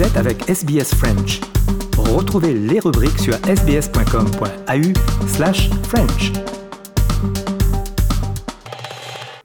Avec 0.00 0.48
SBS 0.48 0.94
French. 0.94 1.40
Retrouvez 1.98 2.54
les 2.54 2.80
rubriques 2.80 3.18
sur 3.18 3.34
sbs.com.au 3.34 5.28
slash 5.28 5.68
French. 5.82 6.32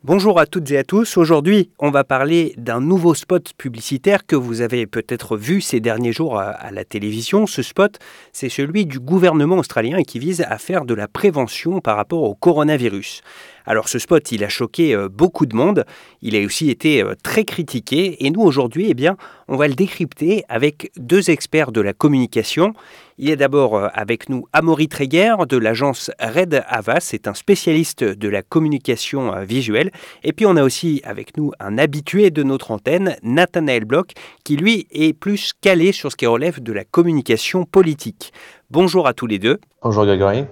Bonjour 0.05 0.39
à 0.39 0.45
toutes 0.45 0.71
et 0.71 0.77
à 0.77 0.85
tous. 0.85 1.17
Aujourd'hui, 1.17 1.71
on 1.77 1.89
va 1.89 2.05
parler 2.05 2.53
d'un 2.57 2.79
nouveau 2.79 3.15
spot 3.15 3.51
publicitaire 3.57 4.25
que 4.25 4.37
vous 4.37 4.61
avez 4.61 4.87
peut-être 4.87 5.35
vu 5.35 5.59
ces 5.59 5.81
derniers 5.81 6.13
jours 6.13 6.39
à, 6.39 6.71
la 6.71 6.85
télévision. 6.85 7.47
Ce 7.47 7.61
spot, 7.61 7.99
c'est 8.31 8.47
celui 8.47 8.85
du 8.85 8.99
gouvernement 8.99 9.57
australien 9.57 10.03
qui 10.03 10.19
vise 10.19 10.45
à 10.47 10.57
faire 10.57 10.85
de 10.85 10.93
la 10.93 11.09
prévention 11.09 11.81
par 11.81 11.97
rapport 11.97 12.23
au 12.23 12.33
coronavirus. 12.33 13.23
Alors 13.65 13.89
ce 13.89 13.99
spot, 13.99 14.31
il 14.31 14.43
a 14.43 14.49
choqué 14.49 14.95
euh, 14.95 15.09
beaucoup 15.09 15.45
de 15.45 15.55
monde, 15.55 15.85
il 16.21 16.35
a 16.35 16.45
aussi 16.45 16.69
été 16.69 17.01
euh, 17.01 17.15
très 17.23 17.45
critiqué 17.45 18.25
et 18.25 18.29
nous 18.29 18.41
aujourd'hui, 18.41 18.87
eh 18.89 18.93
bien, 18.93 19.17
on 19.47 19.55
va 19.55 19.67
le 19.67 19.73
décrypter 19.73 20.43
avec 20.49 20.91
deux 20.97 21.29
experts 21.29 21.71
de 21.71 21.81
la 21.81 21.93
communication. 21.93 22.73
Il 23.17 23.29
est 23.29 23.35
d'abord 23.35 23.75
euh, 23.75 23.87
avec 23.93 24.29
nous 24.29 24.45
Amaury 24.53 24.87
Tréguer 24.87 25.35
de 25.49 25.57
l'agence 25.57 26.11
Red 26.19 26.63
Havas, 26.67 26.99
c'est 27.01 27.27
un 27.27 27.33
spécialiste 27.33 28.03
de 28.03 28.29
la 28.29 28.43
communication 28.43 29.31
visuelle. 29.43 29.91
Et 30.23 30.31
puis 30.31 30.45
on 30.45 30.55
a 30.57 30.63
aussi 30.63 31.01
avec 31.03 31.35
nous 31.37 31.51
un 31.59 31.77
habitué 31.77 32.29
de 32.29 32.43
notre 32.43 32.71
antenne, 32.71 33.15
Nathanaël 33.23 33.85
Bloch, 33.85 34.11
qui 34.43 34.57
lui 34.57 34.87
est 34.91 35.13
plus 35.13 35.53
calé 35.59 35.91
sur 35.91 36.11
ce 36.11 36.15
qui 36.15 36.27
relève 36.27 36.61
de 36.61 36.71
la 36.71 36.83
communication 36.83 37.65
politique. 37.65 38.31
Bonjour 38.69 39.07
à 39.07 39.13
tous 39.13 39.27
les 39.27 39.39
deux. 39.39 39.59
Bonjour 39.81 40.05
Grégory. 40.05 40.45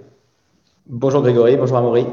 Bonjour 0.88 1.21
Grégory, 1.21 1.57
bonjour 1.57 1.77
Amaury. 1.77 2.05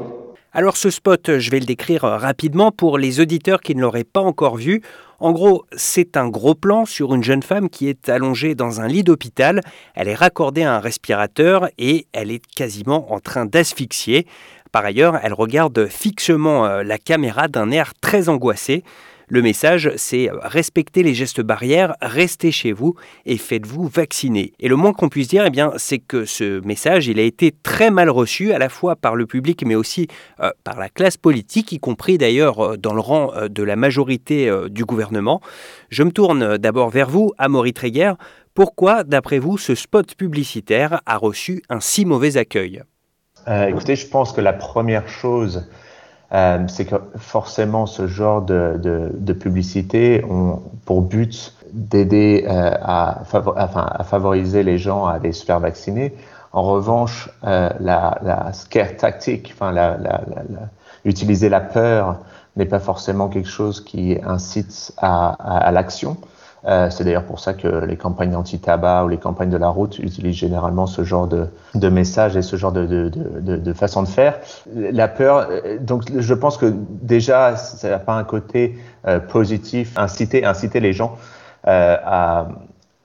Alors 0.53 0.75
ce 0.75 0.89
spot, 0.89 1.39
je 1.39 1.49
vais 1.49 1.61
le 1.61 1.65
décrire 1.65 2.01
rapidement 2.01 2.73
pour 2.73 2.97
les 2.97 3.21
auditeurs 3.21 3.61
qui 3.61 3.73
ne 3.73 3.79
l'auraient 3.79 4.03
pas 4.03 4.19
encore 4.19 4.57
vu. 4.57 4.81
En 5.21 5.31
gros, 5.31 5.65
c'est 5.77 6.17
un 6.17 6.27
gros 6.27 6.55
plan 6.55 6.85
sur 6.85 7.15
une 7.15 7.23
jeune 7.23 7.41
femme 7.41 7.69
qui 7.69 7.87
est 7.87 8.09
allongée 8.09 8.53
dans 8.53 8.81
un 8.81 8.87
lit 8.89 9.03
d'hôpital. 9.03 9.61
Elle 9.95 10.09
est 10.09 10.15
raccordée 10.15 10.63
à 10.63 10.75
un 10.75 10.79
respirateur 10.79 11.69
et 11.77 12.05
elle 12.11 12.31
est 12.31 12.45
quasiment 12.53 13.13
en 13.13 13.21
train 13.21 13.45
d'asphyxier. 13.45 14.27
Par 14.73 14.83
ailleurs, 14.83 15.19
elle 15.23 15.33
regarde 15.33 15.87
fixement 15.87 16.65
euh, 16.65 16.83
la 16.83 16.97
caméra 16.97 17.47
d'un 17.47 17.71
air 17.71 17.93
très 18.01 18.27
angoissé. 18.27 18.83
Le 19.33 19.41
message, 19.41 19.89
c'est 19.95 20.29
euh, 20.29 20.35
respectez 20.41 21.03
les 21.03 21.13
gestes 21.13 21.39
barrières, 21.39 21.95
restez 22.01 22.51
chez 22.51 22.73
vous 22.73 22.95
et 23.25 23.37
faites-vous 23.37 23.87
vacciner. 23.87 24.51
Et 24.59 24.67
le 24.67 24.75
moins 24.75 24.91
qu'on 24.91 25.07
puisse 25.07 25.29
dire, 25.29 25.45
eh 25.45 25.49
bien, 25.49 25.71
c'est 25.77 25.99
que 25.99 26.25
ce 26.25 26.59
message, 26.67 27.07
il 27.07 27.17
a 27.17 27.21
été 27.21 27.53
très 27.63 27.91
mal 27.91 28.09
reçu 28.09 28.51
à 28.51 28.59
la 28.59 28.67
fois 28.67 28.97
par 28.97 29.15
le 29.15 29.25
public, 29.25 29.63
mais 29.65 29.75
aussi 29.75 30.07
euh, 30.41 30.49
par 30.65 30.77
la 30.77 30.89
classe 30.89 31.15
politique, 31.15 31.71
y 31.71 31.79
compris 31.79 32.17
d'ailleurs 32.17 32.59
euh, 32.59 32.75
dans 32.75 32.93
le 32.93 32.99
rang 32.99 33.31
de 33.49 33.63
la 33.63 33.77
majorité 33.77 34.51
du 34.69 34.83
gouvernement. 34.83 35.39
Je 35.87 36.03
me 36.03 36.11
tourne 36.11 36.57
d'abord 36.57 36.89
vers 36.89 37.09
vous, 37.09 37.31
Amaury 37.37 37.71
Tréguer. 37.71 38.11
Pourquoi, 38.53 39.05
d'après 39.05 39.39
vous, 39.39 39.57
ce 39.57 39.75
spot 39.75 40.13
publicitaire 40.15 40.99
a 41.05 41.15
reçu 41.15 41.63
un 41.69 41.79
si 41.79 42.03
mauvais 42.03 42.35
accueil? 42.35 42.83
Écoutez, 43.47 43.95
je 43.95 44.07
pense 44.07 44.33
que 44.33 44.41
la 44.41 44.51
première 44.51 45.07
chose 45.07 45.69
euh, 46.33 46.63
c'est 46.67 46.85
que 46.85 46.95
forcément 47.17 47.85
ce 47.85 48.07
genre 48.07 48.41
de, 48.41 48.79
de, 48.81 49.11
de 49.13 49.33
publicité 49.33 50.23
ont 50.29 50.61
pour 50.85 51.01
but 51.01 51.53
d'aider 51.73 52.45
euh, 52.47 52.71
à, 52.81 53.21
à, 53.55 54.03
favoriser 54.03 54.63
les 54.63 54.77
gens 54.77 55.05
à 55.05 55.13
aller 55.13 55.31
se 55.33 55.45
faire 55.45 55.59
vacciner. 55.59 56.13
En 56.53 56.63
revanche, 56.63 57.29
euh, 57.45 57.69
la, 57.79 58.17
la, 58.23 58.53
scare 58.53 58.95
tactique, 58.97 59.51
enfin, 59.53 59.71
la, 59.71 59.97
la, 59.97 60.21
utiliser 61.05 61.49
la 61.49 61.61
peur 61.61 62.19
n'est 62.57 62.65
pas 62.65 62.79
forcément 62.79 63.29
quelque 63.29 63.49
chose 63.49 63.81
qui 63.81 64.17
incite 64.25 64.93
à, 64.97 65.29
à, 65.39 65.57
à 65.57 65.71
l'action. 65.71 66.17
Euh, 66.65 66.89
c'est 66.91 67.03
d'ailleurs 67.03 67.25
pour 67.25 67.39
ça 67.39 67.53
que 67.53 67.85
les 67.85 67.97
campagnes 67.97 68.35
anti-tabac 68.35 69.05
ou 69.05 69.07
les 69.07 69.17
campagnes 69.17 69.49
de 69.49 69.57
la 69.57 69.69
route 69.69 69.97
utilisent 69.97 70.35
généralement 70.35 70.85
ce 70.85 71.03
genre 71.03 71.27
de, 71.27 71.47
de 71.73 71.89
messages 71.89 72.37
et 72.37 72.43
ce 72.43 72.55
genre 72.55 72.71
de, 72.71 72.85
de, 72.85 73.09
de, 73.09 73.57
de, 73.57 73.73
façon 73.73 74.03
de 74.03 74.07
faire. 74.07 74.39
La 74.75 75.07
peur, 75.07 75.47
euh, 75.49 75.79
donc 75.79 76.03
je 76.15 76.33
pense 76.33 76.57
que 76.57 76.71
déjà, 77.01 77.55
ça 77.55 77.89
n'a 77.89 77.99
pas 77.99 78.13
un 78.13 78.23
côté 78.23 78.77
euh, 79.07 79.19
positif, 79.19 79.97
inciter, 79.97 80.45
inciter 80.45 80.79
les 80.79 80.93
gens 80.93 81.17
à, 81.63 82.47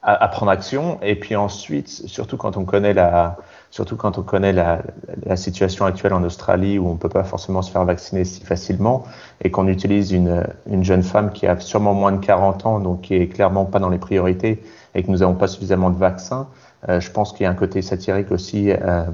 à, 0.06 0.24
à, 0.24 0.28
prendre 0.28 0.50
action. 0.50 0.98
Et 1.02 1.16
puis 1.16 1.36
ensuite, 1.36 1.88
surtout 1.88 2.38
quand 2.38 2.56
on 2.56 2.64
connaît 2.64 2.94
la, 2.94 3.36
surtout 3.70 3.96
quand 3.96 4.16
on 4.18 4.22
connaît 4.22 4.52
la, 4.52 4.82
la, 5.24 5.36
situation 5.36 5.84
actuelle 5.84 6.14
en 6.14 6.22
Australie 6.22 6.78
où 6.78 6.88
on 6.88 6.96
peut 6.96 7.10
pas 7.10 7.24
forcément 7.24 7.60
se 7.60 7.70
faire 7.70 7.84
vacciner 7.84 8.24
si 8.24 8.42
facilement 8.42 9.04
et 9.42 9.50
qu'on 9.50 9.68
utilise 9.68 10.12
une, 10.12 10.44
une, 10.70 10.84
jeune 10.84 11.02
femme 11.02 11.32
qui 11.32 11.46
a 11.46 11.58
sûrement 11.60 11.92
moins 11.92 12.12
de 12.12 12.24
40 12.24 12.64
ans, 12.66 12.78
donc 12.78 13.02
qui 13.02 13.14
est 13.14 13.28
clairement 13.28 13.66
pas 13.66 13.80
dans 13.80 13.90
les 13.90 13.98
priorités 13.98 14.62
et 14.94 15.02
que 15.02 15.10
nous 15.10 15.18
n'avons 15.18 15.34
pas 15.34 15.48
suffisamment 15.48 15.90
de 15.90 15.98
vaccins, 15.98 16.48
euh, 16.88 17.00
je 17.00 17.10
pense 17.10 17.32
qu'il 17.32 17.44
y 17.44 17.46
a 17.46 17.50
un 17.50 17.54
côté 17.54 17.82
satirique 17.82 18.30
aussi 18.30 18.70
euh, 18.70 19.04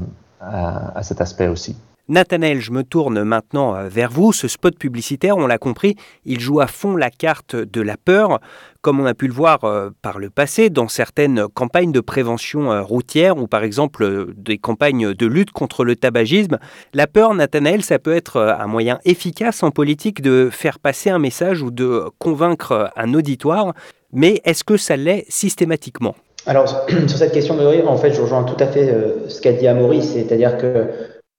à, 0.41 0.99
à 0.99 1.03
cet 1.03 1.21
aspect 1.21 1.49
aussi. 1.49 1.75
Nathanaël, 2.09 2.61
je 2.61 2.73
me 2.73 2.83
tourne 2.83 3.23
maintenant 3.23 3.77
euh, 3.77 3.89
vers 3.89 4.11
vous. 4.11 4.33
Ce 4.33 4.49
spot 4.49 4.77
publicitaire, 4.77 5.37
on 5.37 5.47
l'a 5.47 5.59
compris, 5.59 5.95
il 6.25 6.41
joue 6.41 6.61
à 6.61 6.67
fond 6.67 6.97
la 6.97 7.11
carte 7.11 7.55
de 7.55 7.81
la 7.81 7.97
peur, 7.97 8.41
comme 8.81 8.99
on 8.99 9.07
a 9.07 9.15
pu 9.15 9.29
le 9.29 9.33
voir 9.33 9.63
euh, 9.63 9.91
par 10.03 10.19
le 10.19 10.29
passé 10.29 10.69
dans 10.69 10.89
certaines 10.89 11.47
campagnes 11.55 11.93
de 11.93 12.01
prévention 12.01 12.73
euh, 12.73 12.83
routière 12.83 13.39
ou 13.39 13.47
par 13.47 13.63
exemple 13.63 14.35
des 14.37 14.59
campagnes 14.59 15.15
de 15.15 15.27
lutte 15.27 15.53
contre 15.53 15.85
le 15.85 15.95
tabagisme. 15.95 16.59
La 16.93 17.07
peur, 17.07 17.35
Nathanaël, 17.35 17.83
ça 17.85 18.01
peut 18.01 18.15
être 18.15 18.41
un 18.41 18.67
moyen 18.67 18.99
efficace 19.05 19.63
en 19.63 19.71
politique 19.71 20.23
de 20.23 20.49
faire 20.51 20.81
passer 20.81 21.09
un 21.09 21.21
message 21.21 21.63
ou 21.63 21.71
de 21.71 22.03
convaincre 22.19 22.91
un 22.97 23.15
auditoire, 23.15 23.75
mais 24.13 24.41
est-ce 24.45 24.65
que 24.65 24.77
ça 24.77 24.97
l'est 24.97 25.25
systématiquement? 25.29 26.17
Alors, 26.47 26.85
sur 27.07 27.17
cette 27.17 27.33
question 27.33 27.57
de 27.57 27.87
en 27.87 27.97
fait, 27.97 28.13
je 28.13 28.21
rejoins 28.21 28.43
tout 28.43 28.57
à 28.59 28.67
fait 28.67 28.93
ce 29.29 29.41
qu'a 29.41 29.53
dit 29.53 29.69
Amaury, 29.69 30.03
c'est-à-dire 30.03 30.59
que 30.59 30.89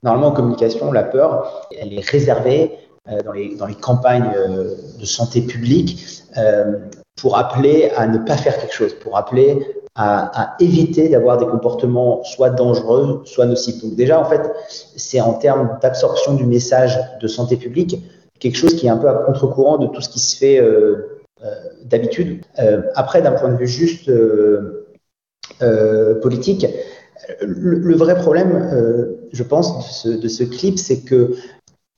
Normalement, 0.03 0.28
en 0.28 0.31
communication, 0.31 0.91
la 0.91 1.03
peur, 1.03 1.68
elle 1.80 1.94
est 1.94 2.08
réservée 2.08 2.78
euh, 3.09 3.22
dans, 3.22 3.31
les, 3.34 3.56
dans 3.56 3.66
les 3.66 3.75
campagnes 3.75 4.31
euh, 4.36 4.75
de 4.97 5.06
santé 5.06 5.41
publique 5.41 6.06
euh, 6.38 6.80
pour 7.18 7.38
appeler 7.38 7.91
à 7.97 8.08
ne 8.08 8.18
pas 8.18 8.38
faire 8.38 8.58
quelque 8.58 8.74
chose, 8.74 8.94
pour 8.94 9.18
appeler 9.18 9.66
à, 9.96 10.56
éviter 10.59 11.09
d'avoir 11.09 11.38
des 11.38 11.46
comportements 11.46 12.24
soit 12.24 12.50
dangereux, 12.50 13.22
soit 13.25 13.46
nocifs. 13.46 13.81
Donc 13.84 13.96
déjà, 13.96 14.19
en 14.19 14.25
fait, 14.25 14.41
c'est 14.69 15.22
en 15.22 15.34
termes 15.34 15.78
d'absorption 15.81 16.34
du 16.34 16.46
message 16.46 16.97
de 17.22 17.28
santé 17.28 17.58
publique 17.58 18.02
quelque 18.40 18.56
chose 18.56 18.75
qui 18.75 18.88
est 18.88 18.90
un 18.90 18.97
peu 18.97 19.08
à 19.08 19.14
contre-courant 19.14 19.78
de 19.78 19.88
tout 19.88 20.02
ce 20.02 20.09
qui 20.09 20.20
se 20.20 20.35
fait 20.35 20.59
d'habitude. 21.84 22.44
Après, 22.96 23.22
d'un 23.22 23.34
point 23.34 23.50
de 23.50 23.58
vue 23.58 23.68
juste 23.68 24.12
politique, 26.22 26.66
le, 27.40 27.96
vrai 27.96 28.16
problème, 28.16 29.20
je 29.33 29.44
pense, 29.44 30.05
de 30.05 30.27
ce, 30.27 30.44
clip, 30.44 30.77
c'est 30.77 30.99
que 30.99 31.35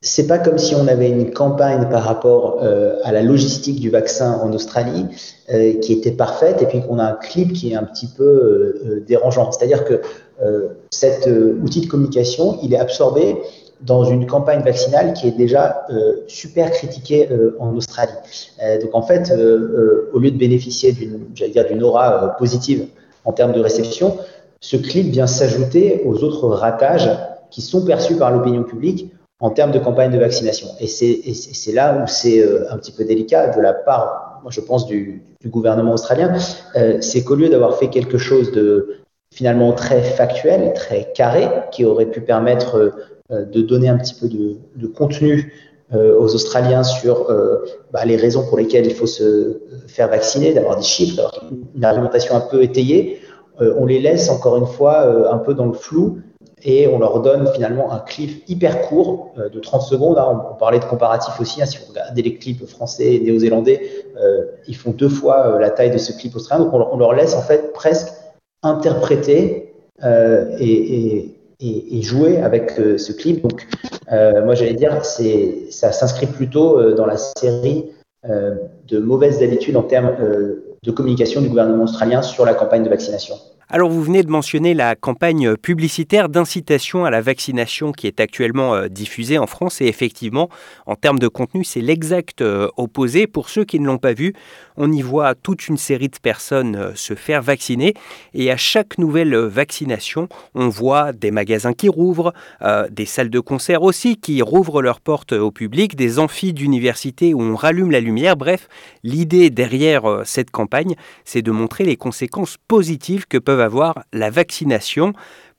c'est 0.02 0.28
pas 0.28 0.40
comme 0.40 0.58
si 0.58 0.74
on 0.74 0.88
avait 0.88 1.10
une 1.10 1.32
campagne 1.32 1.90
par 1.90 2.04
rapport 2.04 2.60
euh, 2.64 2.96
à 3.04 3.12
la 3.12 3.22
logistique 3.22 3.80
du 3.80 3.90
vaccin 3.90 4.40
en 4.42 4.54
Australie 4.54 5.06
euh, 5.52 5.74
qui 5.80 5.94
était 5.94 6.12
parfaite 6.12 6.62
et 6.62 6.66
puis 6.66 6.82
qu'on 6.82 6.98
a 6.98 7.04
un 7.04 7.14
clip 7.14 7.54
qui 7.54 7.74
est 7.74 7.76
un 7.76 7.84
petit 7.84 8.08
peu 8.08 8.24
euh, 8.24 9.04
dérangeant. 9.06 9.52
C'est-à-dire 9.52 9.84
que 9.84 10.02
cet 10.90 11.30
outil 11.64 11.80
de 11.80 11.88
communication, 11.88 12.60
il 12.62 12.74
est 12.74 12.78
absorbé 12.78 13.38
dans 13.80 14.04
une 14.04 14.28
campagne 14.28 14.62
vaccinale 14.64 15.14
qui 15.14 15.30
est 15.30 15.38
déjà 15.38 15.88
super 16.28 16.72
critiquée 16.72 17.30
en 17.58 17.74
Australie. 17.74 18.12
donc 18.82 18.94
en 18.94 19.02
fait, 19.02 19.32
au 19.32 20.20
lieu 20.20 20.32
de 20.32 20.38
bénéficier 20.38 20.92
d'une, 20.92 21.22
j'allais 21.36 21.52
dire, 21.52 21.66
d'une 21.66 21.82
aura 21.84 22.36
positive 22.38 22.88
en 23.24 23.32
termes 23.32 23.54
de 23.54 23.62
réception, 23.62 24.18
ce 24.66 24.78
clip 24.78 25.12
vient 25.12 25.28
s'ajouter 25.28 26.02
aux 26.06 26.24
autres 26.24 26.48
ratages 26.48 27.12
qui 27.52 27.62
sont 27.62 27.86
perçus 27.86 28.16
par 28.16 28.32
l'opinion 28.32 28.64
publique 28.64 29.12
en 29.40 29.52
termes 29.52 29.72
de 29.72 29.78
campagne 29.78 30.12
de 30.12 30.18
vaccination. 30.18 30.70
Et 30.80 30.88
c'est 30.88 31.72
là 31.72 32.02
où 32.02 32.08
c'est 32.08 32.40
euh, 32.40 32.72
un 32.72 32.78
petit 32.78 32.92
peu 32.92 33.04
délicat 33.04 33.56
de 33.56 33.62
la 33.62 33.74
part, 33.74 34.40
moi 34.42 34.52
je 34.52 34.62
pense, 34.62 34.88
du, 34.88 35.22
gouvernement 35.46 35.94
australien, 35.94 36.34
euh, 36.76 36.98
c'est 37.02 37.24
qu'au 37.24 37.36
lieu 37.36 37.50
d'avoir 37.50 37.78
fait 37.78 37.90
quelque 37.90 38.18
chose 38.18 38.52
de 38.52 38.96
finalement 39.32 39.72
très 39.74 40.02
factuel, 40.02 40.74
très 40.74 41.12
carré, 41.14 41.48
qui 41.72 41.86
aurait 41.86 42.08
pu 42.08 42.22
permettre 42.22 42.92
euh, 43.32 43.46
de 43.46 43.62
donner 43.62 43.88
un 43.88 44.00
petit 44.00 44.16
peu 44.16 44.28
de, 44.28 44.88
contenu 44.88 45.54
aux 45.94 46.34
Australiens 46.34 46.84
sur 46.84 47.28
bah, 47.94 48.04
les 48.06 48.16
raisons 48.16 48.44
pour 48.48 48.58
lesquelles 48.58 48.88
il 48.88 48.96
faut 48.96 49.06
se 49.06 49.62
faire 49.88 50.10
vacciner, 50.10 50.52
d'avoir 50.52 50.78
des 50.78 50.84
chiffres, 50.84 51.16
d'avoir 51.16 51.52
une 51.76 51.86
argumentation 51.86 52.36
un 52.36 52.42
peu 52.42 52.64
étayée, 52.64 53.22
on 53.60 53.86
les 53.86 54.00
laisse 54.00 54.30
encore 54.30 54.58
une 54.58 54.66
fois 54.66 55.06
euh, 55.06 55.32
un 55.32 55.38
peu 55.38 55.54
dans 55.54 55.66
le 55.66 55.74
flou 55.74 56.20
et 56.64 56.88
on 56.88 57.00
leur 57.00 57.22
donne 57.22 57.48
finalement 57.54 57.92
un 57.92 58.00
clip 58.00 58.44
hyper 58.50 58.82
court 58.82 59.34
euh, 59.38 59.50
de 59.50 59.60
30 59.60 59.82
secondes. 59.82 60.18
Hein. 60.18 60.46
on, 60.52 60.56
parlait 60.56 60.80
de 60.80 60.86
comparatif 60.86 61.40
aussi. 61.40 61.62
Hein. 61.62 61.66
si 61.66 61.78
vous 61.78 61.86
regardez 61.90 62.22
les 62.22 62.36
clips 62.36 62.66
français 62.66 63.16
et 63.16 63.20
néo-zélandais, 63.20 63.82
ils 64.68 64.76
font 64.76 64.92
deux 64.92 65.10
fois 65.10 65.60
la 65.60 65.70
taille 65.70 65.92
de 65.92 65.98
ce 65.98 66.12
clip 66.12 66.36
australien. 66.36 66.66
Donc 66.66 66.74
on, 66.74 66.98
leur 66.98 67.14
laisse 67.14 67.36
en 67.36 67.42
fait 67.42 67.74
presque 67.74 68.12
interpréter 68.64 69.74
et, 70.02 71.32
jouer 72.02 72.38
avec 72.38 72.72
ce 72.72 73.12
clip. 73.12 73.42
Donc 73.42 73.68
moi 74.10 74.56
j'allais 74.56 74.74
dire, 74.74 75.04
c'est 75.04 75.70
ça 75.70 75.92
s'inscrit 75.92 76.28
plutôt 76.28 76.94
dans 76.94 77.06
la 77.06 77.18
série 77.18 77.92
de 78.24 79.00
mauvaises 79.00 79.44
habitudes 79.44 79.76
en 79.76 79.84
termes 79.84 80.16
de 80.86 80.92
communication 80.92 81.42
du 81.42 81.50
gouvernement 81.50 81.84
australien 81.84 82.22
sur 82.22 82.46
la 82.46 82.54
campagne 82.54 82.84
de 82.84 82.90
vaccination. 82.90 83.36
Alors 83.68 83.90
vous 83.90 84.04
venez 84.04 84.22
de 84.22 84.30
mentionner 84.30 84.76
la 84.76 84.94
campagne 84.94 85.58
publicitaire 85.58 86.30
d'incitation 86.30 87.04
à 87.04 87.10
la 87.10 87.20
vaccination 87.20 87.94
qui 87.94 88.06
est 88.06 88.20
actuellement 88.20 88.76
euh, 88.76 88.90
diffusée 88.90 89.40
en 89.40 89.48
France 89.48 89.82
et 89.82 89.88
effectivement 89.88 90.50
en 90.86 90.94
termes 90.94 91.18
de 91.18 91.28
contenu 91.28 91.64
c'est 91.64 91.82
l'exact 91.82 92.44
euh, 92.44 92.68
opposé. 92.78 93.26
Pour 93.26 93.50
ceux 93.50 93.66
qui 93.66 93.80
ne 93.80 93.88
l'ont 93.88 93.98
pas 93.98 94.14
vu, 94.14 94.36
on 94.78 94.92
y 94.92 95.02
voit 95.02 95.34
toute 95.34 95.68
une 95.68 95.78
série 95.78 96.10
de 96.10 96.18
personnes 96.22 96.76
euh, 96.76 96.92
se 96.94 97.16
faire 97.16 97.42
vacciner 97.42 97.96
et 98.36 98.52
à 98.52 98.56
chaque 98.56 99.00
nouvelle 99.00 99.36
vaccination 99.36 100.30
on 100.54 100.70
voit 100.70 101.12
des 101.12 101.32
magasins 101.32 101.74
qui 101.74 101.90
rouvrent, 101.90 102.34
des 102.92 103.06
salles 103.06 103.32
de 103.32 103.40
concert 103.40 103.82
aussi 103.82 104.18
qui 104.18 104.42
rouvrent 104.44 104.82
leurs 104.82 105.02
portes 105.02 105.32
au 105.32 105.50
public, 105.50 105.96
des 105.96 106.20
amphis 106.20 106.54
d'université 106.54 107.34
où 107.34 107.42
on 107.42 107.56
rallume 107.56 107.92
la 107.92 108.00
lumière. 108.00 108.38
Bref, 108.38 108.68
l'idée 109.04 109.50
derrière 109.50 110.22
cette 110.24 110.52
campagne 110.52 110.94
c'est 111.24 111.42
de 111.42 111.52
montrer 111.52 111.84
les 111.84 111.96
conséquences 111.96 112.58
positives 112.68 113.26
que 113.28 113.38
peuvent 113.38 113.55
avoir 113.60 114.04
la 114.14 114.30
vaccination. 114.30 115.14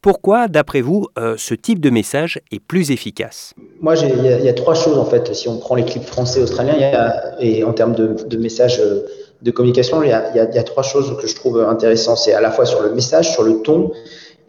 Pourquoi, 0.06 0.46
d'après 0.46 0.82
vous, 0.82 1.06
euh, 1.19 1.34
ce 1.37 1.52
type 1.52 1.81
de 1.81 1.90
message 1.90 2.40
est 2.52 2.60
plus 2.60 2.93
efficace? 2.93 3.54
Moi, 3.81 3.96
il 3.96 4.44
y, 4.44 4.48
a 4.48 4.52
trois 4.52 4.75
choses 4.75 4.98
en 4.98 5.04
fait. 5.04 5.34
Si 5.34 5.48
on 5.48 5.58
prend 5.58 5.75
les 5.75 5.84
clips 5.84 6.04
français, 6.04 6.40
australiens, 6.40 7.12
et 7.40 7.64
en 7.64 7.72
termes 7.72 7.96
de, 7.96 8.37
messages 8.37 8.78
euh, 8.78 9.00
de 9.43 9.50
communication, 9.50 10.04
il 10.04 10.10
y, 10.10 10.12
a, 10.12 10.62
trois 10.62 10.84
choses 10.84 11.16
que 11.20 11.26
je 11.26 11.34
trouve 11.34 11.60
intéressantes. 11.60 12.19
C'est 12.19 12.34
à 12.34 12.40
la 12.40 12.52
fois 12.52 12.66
sur 12.66 12.82
le 12.82 12.94
message, 12.94 13.32
sur 13.32 13.43
le 13.43 13.62
ton 13.62 13.90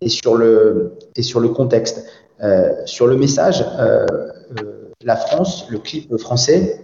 et 0.02 0.10
sur 0.10 0.36
le, 0.36 0.94
et 1.16 1.24
sur 1.24 1.40
le 1.40 1.50
contexte. 1.50 2.06
Euh, 2.44 2.70
sur 2.86 3.08
le 3.08 3.16
message, 3.16 3.66
la 5.04 5.16
France, 5.16 5.66
le 5.72 5.80
clip 5.80 6.16
français, 6.18 6.82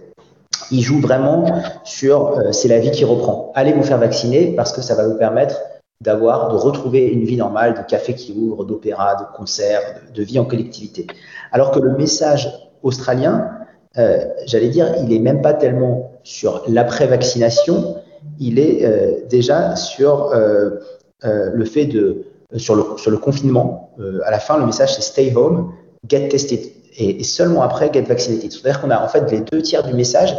il 0.72 0.82
joue 0.82 0.98
vraiment 0.98 1.62
sur 1.84 2.42
c'est 2.50 2.66
la 2.66 2.80
vie 2.80 2.90
qui 2.90 3.04
reprend. 3.04 3.52
Allez 3.54 3.72
vous 3.72 3.84
faire 3.84 3.98
vacciner 3.98 4.52
parce 4.56 4.72
que 4.72 4.82
ça 4.82 4.96
va 4.96 5.06
vous 5.06 5.16
permettre 5.16 5.60
d'avoir, 6.00 6.48
de 6.48 6.56
retrouver 6.56 7.06
une 7.06 7.24
vie 7.24 7.36
normale, 7.36 7.74
de 7.74 7.82
café 7.82 8.14
qui 8.14 8.32
ouvre, 8.32 8.64
d'opéra, 8.64 9.14
de 9.14 9.36
concert, 9.36 9.80
de, 10.12 10.22
vie 10.22 10.38
en 10.38 10.44
collectivité. 10.44 11.06
Alors 11.52 11.70
que 11.70 11.78
le 11.78 11.96
message 11.96 12.52
australien, 12.82 13.50
euh, 13.96 14.24
j'allais 14.46 14.68
dire, 14.68 14.94
il 15.02 15.12
est 15.12 15.18
même 15.18 15.40
pas 15.40 15.54
tellement 15.54 16.12
sur 16.22 16.64
l'après-vaccination, 16.68 17.96
il 18.38 18.58
est 18.58 18.84
euh, 18.84 19.20
déjà 19.28 19.76
sur 19.76 20.32
euh, 20.32 20.80
le 21.22 21.64
fait 21.64 21.86
de, 21.86 22.24
sur 22.56 22.74
le 22.74 23.16
confinement. 23.16 23.90
à 24.24 24.30
la 24.30 24.38
fin, 24.38 24.58
le 24.58 24.66
message 24.66 24.94
c'est 24.94 25.02
stay 25.02 25.32
home, 25.34 25.72
get 26.06 26.28
tested 26.28 26.60
et, 26.96 27.24
seulement 27.24 27.62
après 27.62 27.90
get 27.92 28.02
vaccinated. 28.02 28.52
C'est-à-dire 28.52 28.80
qu'on 28.80 28.90
a 28.90 29.02
en 29.02 29.08
fait 29.08 29.30
les 29.30 29.40
deux 29.40 29.62
tiers 29.62 29.82
du 29.82 29.94
message 29.94 30.34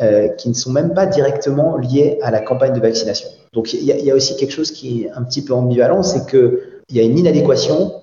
euh, 0.00 0.28
qui 0.28 0.48
ne 0.48 0.54
sont 0.54 0.70
même 0.70 0.94
pas 0.94 1.06
directement 1.06 1.76
liés 1.76 2.18
à 2.22 2.30
la 2.30 2.40
campagne 2.40 2.72
de 2.72 2.80
vaccination. 2.80 3.28
Donc 3.52 3.72
il 3.72 3.84
y, 3.84 4.10
a 4.10 4.14
aussi 4.14 4.36
quelque 4.36 4.52
chose 4.52 4.70
qui 4.70 5.04
est 5.04 5.10
un 5.10 5.22
petit 5.22 5.42
peu 5.42 5.54
ambivalent, 5.54 6.02
c'est 6.02 6.28
qu'il 6.28 6.58
y 6.90 7.00
a 7.00 7.02
une 7.02 7.18
inadéquation 7.18 8.02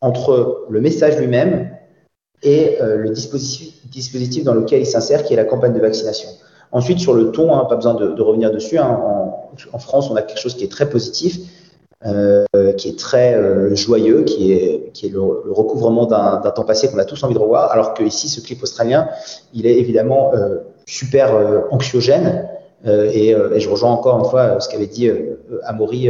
entre 0.00 0.66
le 0.68 0.80
message 0.80 1.16
lui-même 1.18 1.70
et 2.42 2.78
euh, 2.80 2.96
le 2.96 3.10
dispositif, 3.10 4.44
dans 4.44 4.54
lequel 4.54 4.80
il 4.80 4.86
s'insère, 4.86 5.22
qui 5.24 5.34
est 5.34 5.36
la 5.36 5.44
campagne 5.44 5.72
de 5.72 5.80
vaccination. 5.80 6.28
Ensuite, 6.70 6.98
sur 6.98 7.14
le 7.14 7.32
ton, 7.32 7.54
hein, 7.54 7.64
pas 7.64 7.76
besoin 7.76 7.94
de, 7.94 8.20
revenir 8.20 8.50
dessus, 8.50 8.78
hein, 8.78 9.00
en, 9.72 9.78
France, 9.78 10.10
on 10.10 10.16
a 10.16 10.22
quelque 10.22 10.40
chose 10.40 10.54
qui 10.54 10.64
est 10.64 10.70
très 10.70 10.88
positif, 10.88 11.38
euh, 12.06 12.44
qui 12.74 12.90
est 12.90 12.96
très 12.96 13.34
euh, 13.34 13.74
joyeux, 13.74 14.22
qui 14.22 14.52
est, 14.52 14.92
qui 14.92 15.06
est 15.06 15.08
le, 15.08 15.20
recouvrement 15.20 16.06
d'un 16.06 16.38
temps 16.52 16.62
passé 16.62 16.88
qu'on 16.88 16.98
a 16.98 17.04
tous 17.04 17.20
envie 17.24 17.34
de 17.34 17.40
revoir, 17.40 17.72
alors 17.72 17.92
que 17.92 18.04
ici, 18.04 18.28
ce 18.28 18.40
clip 18.40 18.62
australien, 18.62 19.08
il 19.52 19.66
est 19.66 19.76
évidemment 19.76 20.32
euh, 20.32 20.58
super 20.86 21.34
anxiogène. 21.72 22.48
Et, 22.86 23.30
et, 23.30 23.58
je 23.58 23.68
rejoins 23.68 23.90
encore 23.90 24.20
une 24.20 24.26
fois 24.26 24.60
ce 24.60 24.68
qu'avait 24.68 24.86
dit 24.86 25.10
Amaury 25.64 26.08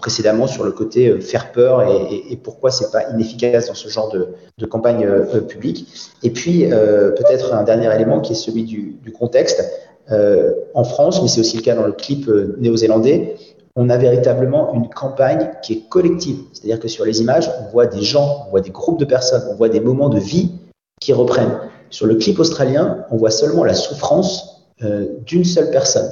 précédemment 0.00 0.48
sur 0.48 0.64
le 0.64 0.72
côté 0.72 1.20
faire 1.20 1.52
peur 1.52 1.82
et, 1.84 2.32
et, 2.32 2.36
pourquoi 2.36 2.72
c'est 2.72 2.90
pas 2.90 3.08
inefficace 3.10 3.68
dans 3.68 3.74
ce 3.74 3.88
genre 3.88 4.10
de, 4.10 4.66
campagne 4.66 5.08
publique. 5.46 5.86
Et 6.24 6.30
puis 6.30 6.66
peut-être 6.68 7.54
un 7.54 7.62
dernier 7.62 7.94
élément 7.94 8.20
qui 8.20 8.32
est 8.32 8.34
celui 8.34 8.64
du 8.64 9.12
contexte. 9.16 9.62
en 10.10 10.84
France, 10.84 11.22
mais 11.22 11.28
c'est 11.28 11.40
aussi 11.40 11.56
le 11.56 11.62
cas 11.62 11.76
dans 11.76 11.86
le 11.86 11.92
clip 11.92 12.28
néo-zélandais, 12.58 13.36
on 13.76 13.88
a 13.88 13.96
véritablement 13.96 14.74
une 14.74 14.88
campagne 14.88 15.50
qui 15.62 15.72
est 15.72 15.88
collective. 15.88 16.38
C'est-à-dire 16.52 16.78
que 16.78 16.88
sur 16.88 17.04
les 17.04 17.20
images, 17.20 17.50
on 17.60 17.70
voit 17.70 17.86
des 17.86 18.02
gens, 18.02 18.44
on 18.46 18.50
voit 18.50 18.60
des 18.60 18.70
groupes 18.70 18.98
de 18.98 19.04
personnes, 19.04 19.42
on 19.50 19.54
voit 19.54 19.68
des 19.68 19.80
moments 19.80 20.08
de 20.08 20.18
vie 20.18 20.52
qui 21.00 21.12
reprennent. 21.12 21.58
Sur 21.90 22.06
le 22.06 22.16
clip 22.16 22.38
australien, 22.38 23.04
on 23.10 23.16
voit 23.16 23.30
seulement 23.30 23.64
la 23.64 23.74
souffrance 23.74 24.64
euh, 24.82 25.06
d'une 25.24 25.44
seule 25.44 25.70
personne. 25.70 26.10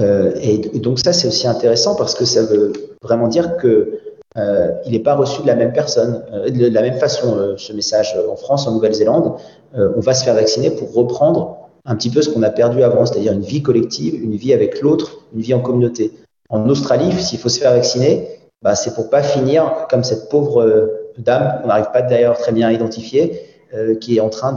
Euh, 0.00 0.32
et, 0.40 0.58
donc 0.78 0.98
ça, 0.98 1.12
c'est 1.12 1.28
aussi 1.28 1.46
intéressant 1.46 1.94
parce 1.94 2.14
que 2.14 2.24
ça 2.24 2.42
veut 2.42 2.72
vraiment 3.02 3.28
dire 3.28 3.56
que 3.56 4.00
euh, 4.36 4.72
n'est 4.86 4.98
pas 4.98 5.14
reçu 5.14 5.40
de 5.42 5.46
la 5.46 5.54
même 5.54 5.72
personne, 5.72 6.22
de 6.46 6.66
la 6.68 6.82
même 6.82 6.98
façon. 6.98 7.54
ce 7.56 7.72
message 7.72 8.14
en 8.30 8.36
France, 8.36 8.66
en 8.66 8.72
Nouvelle-Zélande, 8.72 9.32
on 9.74 10.00
va 10.00 10.12
se 10.12 10.24
faire 10.24 10.34
vacciner 10.34 10.70
pour 10.70 10.92
reprendre 10.92 11.68
un 11.86 11.96
petit 11.96 12.10
peu 12.10 12.20
ce 12.20 12.28
qu'on 12.28 12.42
a 12.42 12.50
perdu 12.50 12.82
avant, 12.82 13.06
c'est-à-dire 13.06 13.32
une 13.32 13.40
vie 13.40 13.62
collective, 13.62 14.22
une 14.22 14.36
vie 14.36 14.52
avec 14.52 14.82
l'autre, 14.82 15.22
une 15.34 15.40
vie 15.40 15.54
en 15.54 15.60
communauté. 15.60 16.12
En 16.48 16.68
Australie, 16.68 17.12
s'il 17.22 17.38
faut 17.38 17.48
se 17.48 17.58
faire 17.58 17.72
vacciner, 17.72 18.28
bah, 18.62 18.74
c'est 18.74 18.94
pour 18.94 19.10
pas 19.10 19.22
finir 19.22 19.86
comme 19.90 20.04
cette 20.04 20.28
pauvre 20.28 20.62
euh, 20.62 21.12
dame 21.18 21.60
qu'on 21.60 21.68
n'arrive 21.68 21.90
pas 21.92 22.02
d'ailleurs 22.02 22.38
très 22.38 22.52
bien 22.52 22.68
à 22.68 22.72
identifier, 22.72 23.42
euh, 23.74 23.96
qui 23.96 24.16
est 24.16 24.20
en 24.20 24.28
train 24.28 24.54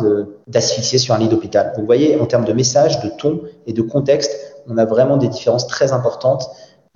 d'asphyxier 0.48 1.00
sur 1.00 1.16
un 1.16 1.18
lit 1.18 1.28
d'hôpital. 1.28 1.74
vous 1.78 1.86
voyez, 1.86 2.20
en 2.20 2.26
termes 2.26 2.46
de 2.46 2.54
message, 2.54 3.02
de 3.02 3.10
ton 3.10 3.42
et 3.66 3.74
de 3.74 3.82
contexte, 3.82 4.56
on 4.68 4.78
a 4.78 4.86
vraiment 4.86 5.18
des 5.18 5.28
différences 5.28 5.68
très 5.68 5.92
importantes 5.92 6.50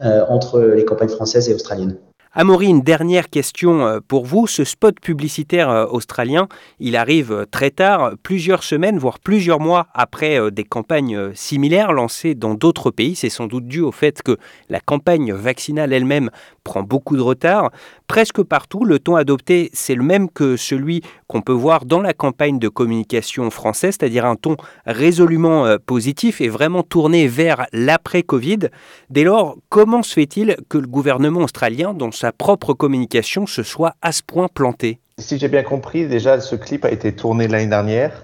euh, 0.03 0.23
entre 0.29 0.59
les 0.59 0.85
campagnes 0.85 1.09
françaises 1.09 1.49
et 1.49 1.53
australiennes. 1.53 1.97
Amaury, 2.35 2.65
une 2.65 2.81
dernière 2.81 3.29
question 3.29 3.85
euh, 3.85 3.99
pour 3.99 4.25
vous. 4.25 4.47
Ce 4.47 4.63
spot 4.63 4.99
publicitaire 4.99 5.69
euh, 5.69 5.85
australien, 5.85 6.47
il 6.79 6.95
arrive 6.95 7.31
euh, 7.31 7.45
très 7.45 7.69
tard, 7.69 8.13
plusieurs 8.23 8.63
semaines, 8.63 8.97
voire 8.97 9.19
plusieurs 9.19 9.59
mois 9.59 9.85
après 9.93 10.49
des 10.49 10.63
campagnes 10.63 11.35
similaires 11.35 11.93
lancées 11.93 12.33
dans 12.33 12.55
d'autres 12.55 12.89
pays. 12.89 13.13
C'est 13.15 13.29
sans 13.29 13.45
doute 13.45 13.67
dû 13.67 13.81
au 13.81 13.91
fait 13.91 14.23
que 14.23 14.37
la 14.69 14.79
campagne 14.79 15.31
vaccinale 15.31 15.93
elle-même 15.93 16.31
prend 16.63 16.83
beaucoup 16.83 17.15
de 17.15 17.21
retard. 17.21 17.71
Presque 18.07 18.41
partout, 18.43 18.85
le 18.85 18.99
ton 18.99 19.15
adopté, 19.15 19.69
c'est 19.73 19.95
le 19.95 20.03
même 20.03 20.29
que 20.29 20.57
celui 20.57 21.01
qu'on 21.27 21.41
peut 21.41 21.51
voir 21.51 21.85
dans 21.85 22.01
la 22.01 22.13
campagne 22.13 22.59
de 22.59 22.69
communication 22.69 23.49
française, 23.49 23.97
c'est-à-dire 23.99 24.25
un 24.25 24.35
ton 24.35 24.57
résolument 24.85 25.77
positif 25.85 26.41
et 26.41 26.49
vraiment 26.49 26.83
tourné 26.83 27.27
vers 27.27 27.67
l'après-Covid. 27.73 28.69
Dès 29.09 29.23
lors, 29.23 29.57
comment 29.69 30.03
se 30.03 30.13
fait-il 30.13 30.57
que 30.69 30.77
le 30.77 30.87
gouvernement 30.87 31.41
australien, 31.41 31.93
dans 31.93 32.11
sa 32.11 32.31
propre 32.31 32.73
communication 32.73 33.45
se 33.45 33.63
soit 33.63 33.95
à 34.01 34.11
ce 34.11 34.23
point 34.23 34.47
planté? 34.53 34.99
Si 35.17 35.37
j'ai 35.37 35.47
bien 35.47 35.63
compris, 35.63 36.07
déjà, 36.07 36.39
ce 36.39 36.55
clip 36.55 36.85
a 36.85 36.91
été 36.91 37.13
tourné 37.13 37.47
l'année 37.47 37.67
dernière. 37.67 38.23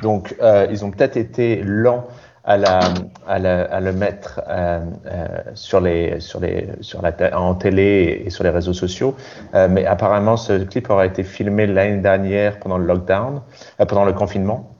Donc, 0.00 0.36
euh, 0.40 0.68
ils 0.70 0.84
ont 0.84 0.90
peut-être 0.90 1.16
été 1.16 1.60
lents 1.64 2.06
à, 2.48 2.56
la, 2.56 3.62
à, 3.62 3.80
le 3.80 3.92
mettre 3.92 4.40
euh, 4.48 4.80
euh, 5.06 5.26
sur 5.54 5.80
les, 5.80 6.18
sur 6.20 6.40
les, 6.40 6.68
sur 6.80 7.02
la, 7.02 7.12
en 7.38 7.54
télé 7.54 8.22
et 8.24 8.30
sur 8.30 8.42
les 8.42 8.50
réseaux 8.50 8.72
sociaux. 8.72 9.14
mais 9.52 9.84
apparemment, 9.84 10.36
ce 10.36 10.64
clip 10.64 10.88
aurait 10.90 11.08
été 11.08 11.24
filmé 11.24 11.66
l'année 11.66 12.00
dernière 12.00 12.58
pendant 12.58 12.78
le 12.78 12.86
lockdown, 12.86 13.42
pendant 13.78 14.04
le 14.04 14.12
confinement. 14.12 14.70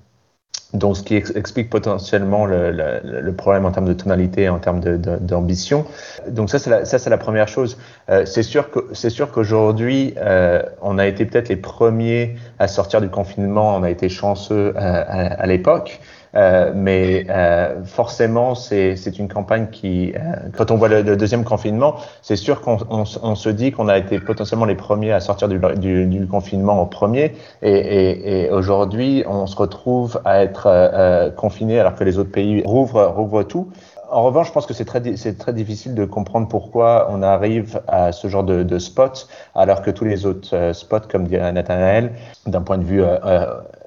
Donc, 0.75 0.99
ce 0.99 1.03
qui 1.03 1.17
explique 1.17 1.71
potentiellement 1.71 2.45
le, 2.45 2.71
le, 2.71 3.01
le, 3.03 3.33
problème 3.33 3.65
en 3.65 3.71
termes 3.71 3.87
de 3.89 3.95
tonalité, 3.95 4.51
en 4.51 4.59
termes 4.59 4.81
d'ambition. 4.81 5.87
Donc, 6.29 6.51
ça, 6.51 6.59
c'est 6.59 6.69
la, 6.69 6.85
ça, 6.85 6.99
c'est 6.99 7.09
la 7.09 7.17
première 7.17 7.49
chose. 7.49 7.79
Euh, 8.11 8.27
c'est 8.27 8.43
sûr 8.43 8.71
que 8.71 8.81
c'est 8.93 9.09
sûr 9.09 9.31
qu'aujourd'hui, 9.31 10.13
euh, 10.19 10.63
on 10.83 10.99
a 10.99 11.07
été 11.07 11.25
peut-être 11.25 11.49
les 11.49 11.57
premiers 11.57 12.37
à 12.59 12.69
sortir 12.69 13.01
du 13.01 13.09
confinement. 13.09 13.77
On 13.77 13.83
a 13.83 13.89
été 13.89 14.11
chanceux 14.11 14.75
euh, 14.77 15.05
à, 15.07 15.41
à 15.41 15.47
l'époque. 15.47 16.01
Euh, 16.35 16.73
mais 16.75 17.26
euh, 17.30 17.85
forcément, 17.85 18.54
c'est 18.54 19.18
une 19.18 19.28
campagne 19.28 19.68
qui, 19.70 20.12
euh, 20.14 20.18
quand 20.56 20.70
on 20.70 20.76
voit 20.76 20.88
le, 20.88 21.16
deuxième 21.16 21.44
confinement, 21.44 21.97
c'est 22.23 22.37
sûr 22.37 22.61
qu'on 22.61 22.78
on, 22.90 23.04
on 23.23 23.35
se 23.35 23.49
dit 23.49 23.73
qu'on 23.73 23.88
a 23.88 23.99
été 23.99 24.18
potentiellement 24.18 24.66
les 24.66 24.75
premiers 24.75 25.12
à 25.12 25.20
sortir 25.20 25.49
du, 25.49 25.58
du, 25.76 26.06
du 26.06 26.26
confinement 26.26 26.82
au 26.82 26.87
premier, 26.87 27.35
et, 27.62 27.70
et, 27.70 28.44
et 28.44 28.50
aujourd'hui, 28.50 29.25
on 29.26 29.47
se 29.47 29.56
retrouve 29.56 30.20
à 30.25 30.42
être 30.42 30.66
euh, 30.66 31.30
confiné 31.30 31.80
alors 31.80 31.94
que 31.94 32.04
les 32.04 32.18
autres 32.18 32.32
pays 32.32 32.62
rouvrent, 32.64 33.06
rouvrent 33.06 33.42
tout. 33.42 33.68
En 34.11 34.23
revanche, 34.23 34.49
je 34.49 34.52
pense 34.52 34.64
que 34.64 34.73
c'est 34.73 34.87
très, 34.87 35.02
très 35.02 35.52
difficile 35.52 35.94
de 35.94 36.06
comprendre 36.06 36.49
pourquoi 36.49 37.08
on 37.11 37.23
arrive 37.23 37.82
à 37.88 38.11
ce 38.12 38.28
genre 38.28 38.42
de, 38.42 38.62
de 38.62 38.78
spot, 38.78 39.28
alors 39.54 39.82
que 39.82 39.90
tous 39.90 40.06
les 40.06 40.25
autres 40.25 40.73
spots, 40.73 41.08
comme 41.11 41.26
dirait 41.26 41.52
Nathanaël, 41.52 42.12
d'un 42.47 42.62
point 42.62 42.78
de 42.78 42.85
vue 42.85 43.02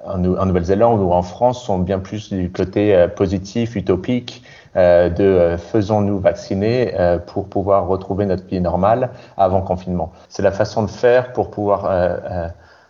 en, 0.04 0.18
Nouvelle-Zélande 0.18 1.00
ou 1.00 1.12
en 1.12 1.22
France 1.22 1.64
sont 1.64 1.78
bien 1.78 1.98
plus 1.98 2.32
du 2.32 2.50
côté 2.50 2.94
euh, 2.94 3.08
positif, 3.08 3.76
utopique, 3.76 4.42
euh, 4.76 5.08
de 5.08 5.24
euh, 5.24 5.58
faisons-nous 5.58 6.18
vacciner 6.18 6.94
pour 7.26 7.48
pouvoir 7.48 7.86
retrouver 7.86 8.26
notre 8.26 8.44
vie 8.46 8.60
normale 8.60 9.10
avant 9.36 9.62
confinement. 9.62 10.12
C'est 10.28 10.42
la 10.42 10.52
façon 10.52 10.82
de 10.82 10.90
faire 10.90 11.32
pour 11.32 11.50
pouvoir 11.50 11.90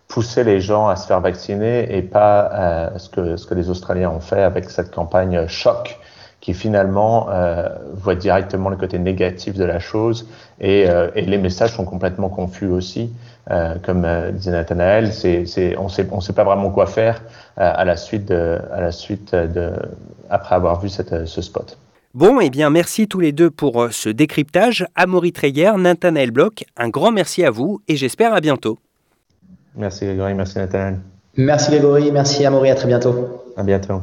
pousser 0.08 0.44
les 0.44 0.60
gens 0.60 0.88
à 0.88 0.96
se 0.96 1.06
faire 1.06 1.20
vacciner 1.20 1.96
et 1.96 2.02
pas 2.02 2.90
ce, 2.96 3.08
que, 3.08 3.36
ce 3.36 3.46
que 3.46 3.54
les 3.54 3.70
Australiens 3.70 4.10
ont 4.10 4.20
fait 4.20 4.42
avec 4.42 4.70
cette 4.70 4.94
campagne 4.94 5.46
choc 5.46 5.98
qui 6.42 6.54
finalement 6.54 7.28
euh, 7.30 7.68
voient 7.94 8.16
directement 8.16 8.68
le 8.68 8.76
côté 8.76 8.98
négatif 8.98 9.54
de 9.54 9.64
la 9.64 9.78
chose 9.78 10.28
et, 10.60 10.90
euh, 10.90 11.08
et 11.14 11.22
les 11.22 11.38
messages 11.38 11.74
sont 11.74 11.84
complètement 11.86 12.28
confus 12.28 12.66
aussi. 12.66 13.10
Euh, 13.50 13.76
comme 13.82 14.04
euh, 14.04 14.30
disait 14.32 14.50
Nathanaël, 14.50 15.12
c'est, 15.12 15.46
c'est, 15.46 15.76
on 15.78 15.88
sait, 15.88 16.06
on 16.12 16.20
sait 16.20 16.32
pas 16.32 16.44
vraiment 16.44 16.70
quoi 16.70 16.86
faire 16.86 17.22
euh, 17.58 17.72
à 17.74 17.84
la 17.84 17.96
suite, 17.96 18.26
de, 18.26 18.58
à 18.72 18.80
la 18.80 18.92
suite 18.92 19.34
de, 19.34 19.72
après 20.30 20.54
avoir 20.54 20.80
vu 20.80 20.88
cette, 20.88 21.26
ce 21.26 21.42
spot. 21.42 21.78
Bon, 22.14 22.40
eh 22.40 22.50
bien, 22.50 22.70
merci 22.70 23.08
tous 23.08 23.20
les 23.20 23.32
deux 23.32 23.50
pour 23.50 23.88
ce 23.90 24.08
décryptage. 24.08 24.86
Amaury 24.94 25.32
Treyer, 25.32 25.72
Nathanaël 25.78 26.30
Bloch, 26.30 26.64
un 26.76 26.88
grand 26.88 27.10
merci 27.10 27.44
à 27.44 27.50
vous 27.50 27.80
et 27.88 27.96
j'espère 27.96 28.34
à 28.34 28.40
bientôt. 28.40 28.78
Merci 29.74 30.06
Grégory, 30.06 30.34
merci 30.34 30.58
Nathanaël. 30.58 30.98
Merci 31.36 31.70
Grégory, 31.70 32.10
merci 32.12 32.44
Amaury, 32.44 32.70
à 32.70 32.74
très 32.74 32.88
bientôt. 32.88 33.42
À 33.56 33.62
bientôt. 33.62 34.02